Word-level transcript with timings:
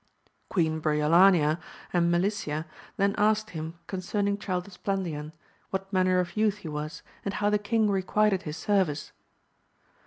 Queen 0.49 0.81
Biiolania 0.81 1.59
and 1.93 2.09
Melicia 2.11 2.65
then 2.97 3.13
asked 3.19 3.51
him 3.51 3.75
con^ 3.87 3.99
cerning 3.99 4.39
Child 4.39 4.67
Esplandian, 4.67 5.31
what 5.69 5.93
manner 5.93 6.19
of 6.19 6.35
youth 6.35 6.63
ho 6.63 6.71
was, 6.71 7.03
and 7.23 7.35
how 7.35 7.51
the 7.51 7.59
king 7.59 7.87
requited 7.87 8.41
his 8.41 8.57
service. 8.57 9.11